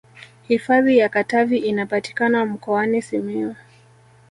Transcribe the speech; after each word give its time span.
hifadhi 0.47 0.97
ya 0.97 1.09
katavi 1.09 1.57
inapatikana 1.57 2.45
mkoani 2.45 3.01
simiyu 3.01 3.55